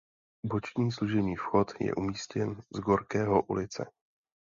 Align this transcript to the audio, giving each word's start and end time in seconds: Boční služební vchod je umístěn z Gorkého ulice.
Boční 0.43 0.91
služební 0.91 1.35
vchod 1.35 1.71
je 1.79 1.93
umístěn 1.95 2.61
z 2.75 2.79
Gorkého 2.79 3.41
ulice. 3.43 3.91